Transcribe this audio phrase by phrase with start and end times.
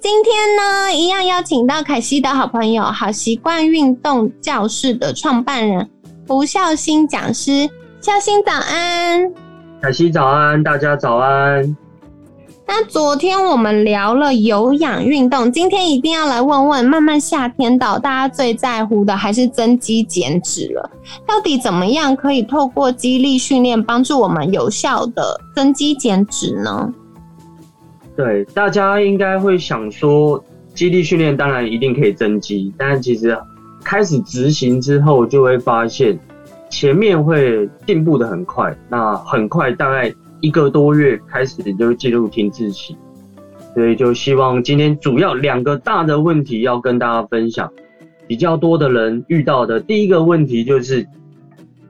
[0.00, 5.90] 今天呢，一样邀请到凯西的好朋友，好习惯运动教室的创办人
[6.26, 7.68] 胡孝新讲师。
[8.00, 9.28] 孝新早安，
[9.82, 11.76] 凯西早安，大家早安。
[12.64, 20.88] 那昨天我们聊了有氧运动，今天一定要来问问，慢慢夏天到，大家最在乎的还是增肌减脂了。
[21.26, 26.94] 到底怎么样可以透过肌力训练帮助我们有效的增肌减脂呢？
[28.18, 33.38] 对，大家应该会想说，基地训练当然一定可以增肌，但其实
[33.84, 36.18] 开始执行之后，就会发现
[36.68, 42.96] 前面会进步的很快，那很快大概一个多月开始就会进入停滞期，
[43.72, 47.72] 所以就希望今天主要两个大的问题要跟大家分享，
[48.26, 51.06] 比较多的人遇到的第一个问题就是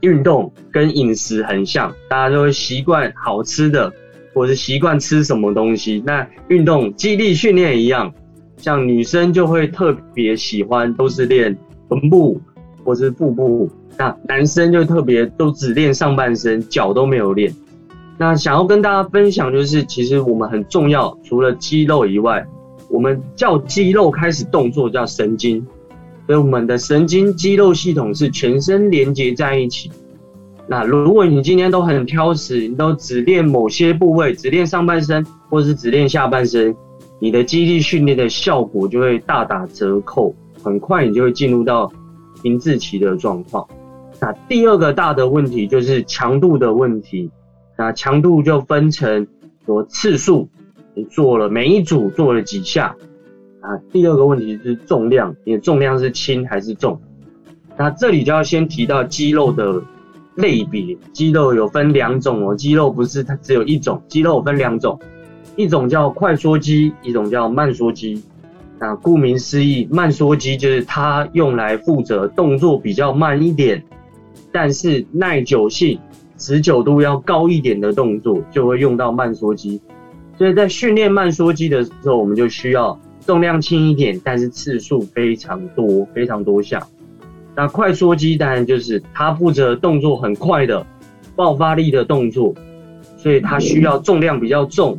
[0.00, 3.90] 运动跟饮食很像，大家都会习惯好吃的。
[4.38, 8.14] 或是习惯吃什么东西，那运动、肌力训练一样，
[8.56, 11.58] 像女生就会特别喜欢都是练
[11.88, 12.40] 臀部
[12.84, 17.52] 或是腹部，那男生就特别都只练上半身，脚都没有练。
[18.16, 22.46] 那想要跟大家分享就是，其实我们很重要，除了肌肉以外，
[22.88, 25.66] 我们叫肌肉开始动作叫神经，
[26.28, 29.90] 所以我们的神经肌肉系统是全身连接在一起。
[30.70, 36.76] 那如果你今天都很挑食，你都只练某些部位，只练上半身，或是只练下半身，
[37.18, 41.90] 你的肌力训练的效果就会大打折扣，很快你就会进入到
[42.42, 43.66] 停滞期的状况。
[44.20, 47.30] 那第二个大的问题就是强度的问题，
[47.78, 49.26] 那强度就分成
[49.64, 50.50] 说次数，
[50.92, 52.94] 你做了每一组做了几下
[53.62, 53.74] 啊？
[53.90, 57.00] 第二个问题是重量，你的重量是轻还是重？
[57.78, 59.82] 那这里就要先提到肌肉的。
[60.38, 64.98] 类别肌肉有分两种哦，肌肉不是它只有一种，肌肉分两种，
[65.56, 68.22] 一种叫快缩肌，一种叫慢缩肌。
[68.78, 73.82] 那顾名思义，慢缩肌就是它用来负责动作比较慢一点，
[74.52, 75.98] 但是耐久性、
[76.36, 79.80] 持久度要高一点的动作，就会用到慢缩肌。
[80.36, 82.96] 所以在训练慢缩肌的时候，我们就需要
[83.26, 86.80] 重量轻一点，但是次数非常多，非常多下。
[87.58, 90.86] 那快缩肌当然就是它负责动作很快的
[91.34, 92.54] 爆发力的动作，
[93.16, 94.96] 所以它需要重量比较重，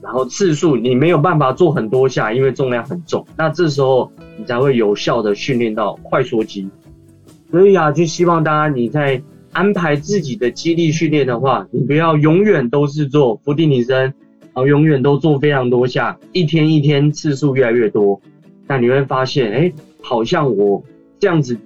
[0.00, 3.26] 然后次数你没有办法做很多下，因为重量很重。
[3.36, 6.66] 那这时候你才会有效的训练到快缩肌。
[7.50, 9.20] 所以啊，就希望大家你在
[9.52, 14.14] 安排自己的肌力训练的话，你不要永远都是做伏地挺身，然
[14.54, 18.18] 后永远都做非常多下，一天一天次数越来越多，
[18.66, 19.70] 那你会发现，哎，
[20.00, 20.82] 好像我
[21.20, 21.58] 这样子。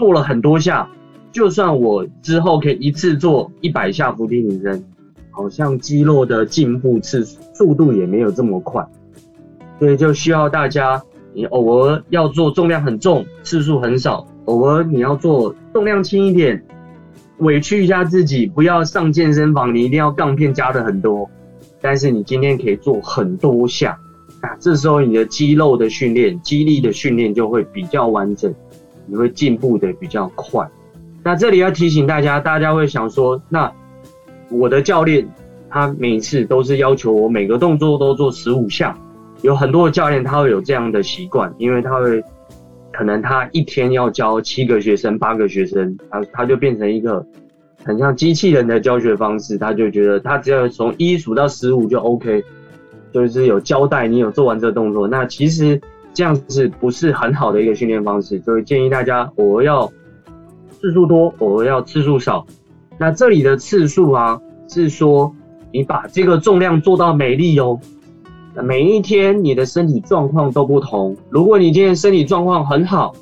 [0.00, 0.88] 做了很多下，
[1.30, 4.82] 就算我之后可以一次做一百下伏地挺身，
[5.30, 8.82] 好像肌肉的进步次速度也没有这么快，
[9.78, 11.02] 所以就需要大家，
[11.34, 16.64] 你偶尔要做重量很重，次数很少；偶尔你要做重量轻一点，
[17.40, 21.28] 委屈一下自己，不要上健身房，你一定要杠片加的很多，
[21.82, 23.98] 但是你今天可以做很多下，
[24.40, 28.50] 啊，这时候你的肌肉的训练、肌力的训练就会比较完整。
[29.10, 30.66] 你会进步的比较快。
[31.22, 33.70] 那这里要提醒大家，大家会想说，那
[34.48, 35.28] 我的教练
[35.68, 38.96] 他每次都是要求我每个动作都做十五下。
[39.42, 42.22] 有很多的教练他会有这样的习惯，因为他会
[42.92, 47.26] 可能他一天要教七个学生、八个学生，他他就变成一个
[47.84, 52.42] 很像机器人的教学方式，他就觉得他只要从一数到十五就 OK，
[53.12, 55.08] 就是有交代你有做完这个动作。
[55.08, 55.80] 那其实。
[56.12, 59.86] 这样子不是很好的一个训练方式，所以建议大家，偶尔要
[60.72, 62.44] 次数多，偶尔要次数少。
[62.98, 65.34] 那这里的次数啊，是说
[65.72, 67.78] 你把这个重量做到美丽哦。
[68.62, 73.14] 每一天你的身体状况都不同，如果你今天身体状况很好，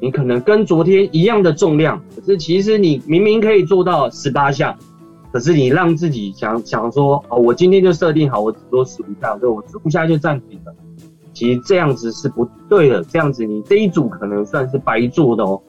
[0.00, 4.76] 你可能跟昨天一样的重量，可是其实你明明可以做到十八下，
[5.30, 10.74] 可是你让自己想想说，哦，我今天就设定好，我只做十五下，对我十五下就暂停了。
[11.32, 15.60] 其实这样子是不对的，这样子你这一组可能算是白做的哦。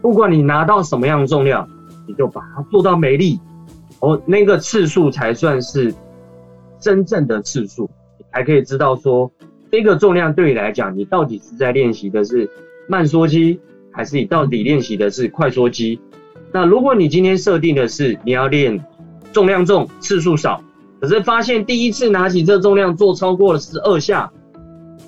[0.00, 1.68] 不管你拿到什么样的重量，
[2.06, 3.38] 你就把它做到美丽，
[4.00, 5.92] 哦，那个次数才算是
[6.78, 9.30] 真正的次数，你才可以知道说
[9.70, 12.48] 这个重量对你来讲，你到底是在练习的是
[12.88, 13.60] 慢缩肌，
[13.90, 16.00] 还是你到底练习的是快缩肌？
[16.52, 18.82] 那如果你今天设定的是你要练
[19.32, 20.62] 重量重、次数少，
[21.00, 24.32] 可是发现第一次拿起这重量做超过了十二下，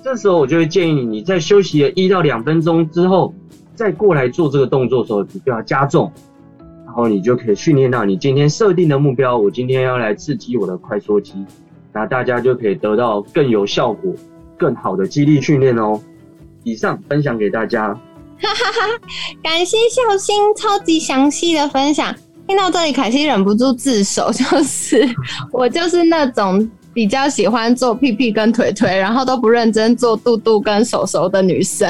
[0.03, 3.33] 这时候我就会建议你，你在休息了一到两分钟之后，
[3.75, 6.11] 再过来做这个动作的时候，你就要加重，
[6.85, 9.37] 然后你就可以训练到你今天设定的目标。
[9.37, 11.45] 我今天要来刺激我的快缩肌，
[11.93, 14.13] 那大家就可以得到更有效果、
[14.57, 15.99] 更好的肌力训练哦。
[16.63, 17.93] 以上分享给大家。
[18.39, 19.07] 哈哈哈！
[19.43, 22.13] 感谢孝心超级详细的分享。
[22.47, 25.07] 听到这里，凯西忍不住自首，就是
[25.51, 31.87] 我就是那种比较喜欢做屁屁跟腿腿，然后都不认真做肚肚跟手手的女生。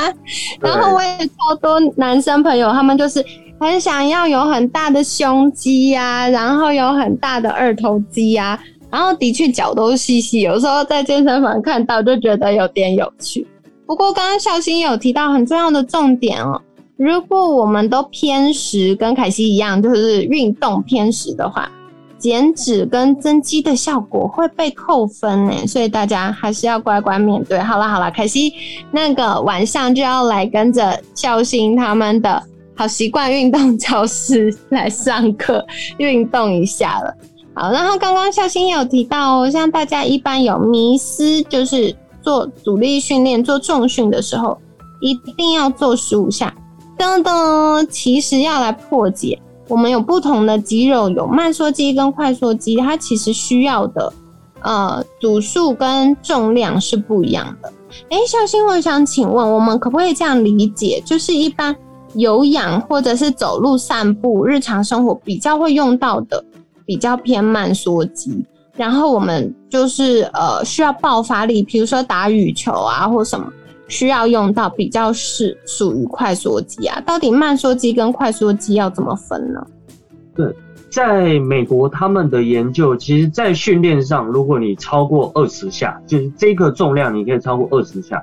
[0.60, 3.24] 然后我也超多男生朋友，他们就是
[3.58, 8.58] 很想要有很大的胸肌呀，然后有很大的二头肌呀，
[8.90, 13.46] 然后的确脚都细细，有时候在健身房看到就觉得有点有趣。
[13.86, 16.60] 不过，刚刚孝心有提到很重要的重点哦。
[16.96, 21.70] 如果我们都偏食，跟凯西一样，就是运动偏食的话，
[22.24, 25.66] 减脂跟增肌的效果会被扣分呢。
[25.66, 27.58] 所以大家还是要乖乖面对。
[27.58, 28.54] 好了好了，凯西
[28.90, 32.42] 那个晚上就要来跟着孝心他们的
[32.74, 35.62] 好习惯运动教室来上课
[35.98, 37.14] 运动一下了。
[37.54, 41.94] 好，然后刚刚孝心有提到哦，像大家一般有迷思，就是。
[42.24, 44.56] 做阻力训练、做重训的时候，
[45.02, 46.54] 一定要做十五下。
[46.96, 49.38] 噔噔，其实要来破解，
[49.68, 54.12] 我们有不同的肌肉，有慢缩肌跟快缩肌，它其实需要的
[54.62, 57.72] 呃组数跟重量是不一样的。
[58.10, 61.74] 哎，小新，我想请问，我们可不可以这样理解，就是一般
[62.14, 66.44] 有氧或者是走路散步、日常生活比较会用到的，
[66.84, 68.44] 比较偏慢缩肌。
[68.76, 73.46] 然后我们就是呃需要爆发力，比如说打羽球啊或什么，
[73.88, 77.00] 需要用到比较是属于快缩肌啊。
[77.06, 79.66] 到底慢缩肌跟快缩肌要怎么分呢？
[80.34, 80.54] 对，
[80.90, 88.22] 在美国他们的研究，其实在训练上，如果你超过二十下，就是这个重量你可以超过二十下，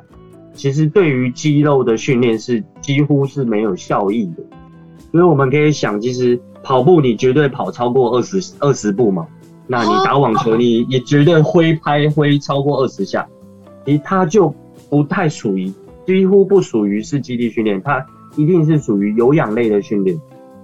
[0.54, 4.44] 其实对于肌肉的训练是几乎是没有效益的。
[5.12, 9.28] 所以我们可以想，其实跑步你绝对跑超过二十二十步嘛。
[9.68, 13.26] 那你打网球，你也绝对挥拍挥超过二十下，
[13.86, 14.54] 其实它就
[14.92, 15.74] 不太属于，
[16.06, 18.06] 几乎不属于是肌力训练，它
[18.36, 20.20] 一定是属于有氧类的训练，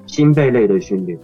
[0.06, 1.18] 心肺类的训练。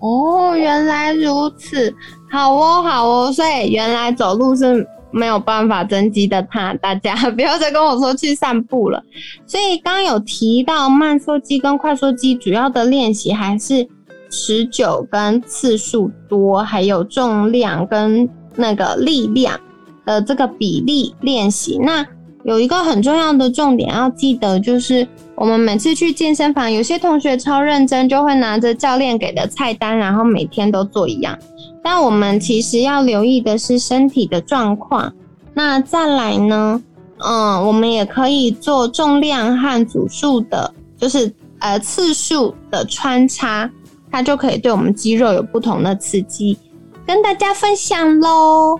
[0.00, 1.92] 哦，原来如此，
[2.30, 9.02] 好哦，好哦，所以原来走路是没有办法增肌的，他大家 不要再跟我说去散步了。
[9.46, 13.88] 所以刚有提到慢缩肌跟快缩肌，主要的练习还是。
[14.28, 19.58] 持久跟次数多，还有重量跟那个力量
[20.06, 21.78] 的这个比例练习。
[21.78, 22.06] 那
[22.44, 31.36] 有一个很重要的重点要记得，就是我们每次去健身房，有些同学超认真，就会拿着教练给的菜单，然后每天都做一样。
[31.82, 35.12] 但我们其实要留意的是身体的状况。
[35.52, 36.80] 那再来呢，
[37.18, 43.70] 嗯，我们也可以做重量和组数的，就是呃次数的穿插。
[44.08, 46.56] 它就可以对我们肌肉有不同的刺激，
[47.04, 48.78] 跟大家分享喽。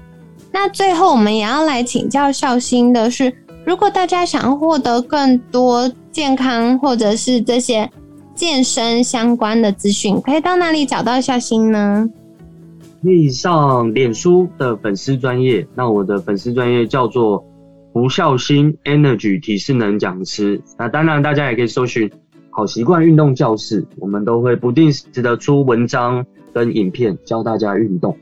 [0.58, 3.30] 那最后我们也要来请教孝心的是，
[3.66, 7.90] 如果大家想要获得更多健康或者是这些
[8.34, 12.08] 健身相关的资讯，可以到哪里找到孝心呢？
[13.02, 17.44] 可以上脸书的粉丝专业，那我的粉丝专业叫做
[17.92, 20.58] 胡孝心 Energy 体适能讲师。
[20.78, 22.10] 那当然大家也可以搜寻。
[22.48, 28.16] 好习惯运动教室，我们都会不定时的出文章跟影片教大家运动。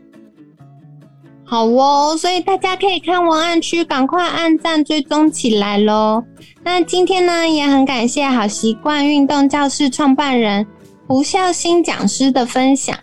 [1.46, 6.24] 好哦，所以大家可以看文案区，赶快按赞追踪起来喽。
[6.64, 10.66] 那今天呢，也很感谢好习惯运动教室创办人
[11.06, 12.96] 胡孝新讲师的分享。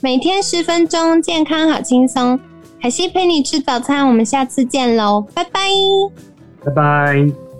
[0.00, 2.40] 每天十分钟，健康好轻松。
[2.80, 5.60] 海西陪你吃早餐，我们下次见喽，拜拜，
[6.64, 7.51] 拜拜。